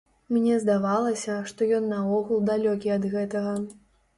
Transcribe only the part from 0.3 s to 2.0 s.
Мне здавалася, што ён